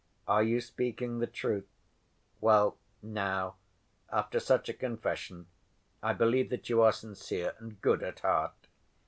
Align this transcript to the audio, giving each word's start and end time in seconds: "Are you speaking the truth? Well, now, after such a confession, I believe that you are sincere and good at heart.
"Are 0.27 0.41
you 0.41 0.61
speaking 0.61 1.19
the 1.19 1.27
truth? 1.27 1.67
Well, 2.39 2.75
now, 3.03 3.57
after 4.11 4.39
such 4.39 4.67
a 4.67 4.73
confession, 4.73 5.45
I 6.01 6.11
believe 6.13 6.49
that 6.49 6.69
you 6.69 6.81
are 6.81 6.91
sincere 6.91 7.53
and 7.59 7.79
good 7.81 8.01
at 8.01 8.21
heart. 8.21 8.67